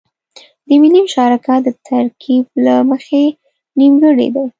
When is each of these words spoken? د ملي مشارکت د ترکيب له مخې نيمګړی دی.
د 0.67 0.69
ملي 0.81 0.99
مشارکت 1.07 1.59
د 1.63 1.69
ترکيب 1.87 2.45
له 2.65 2.75
مخې 2.89 3.23
نيمګړی 3.79 4.27
دی. 4.35 4.43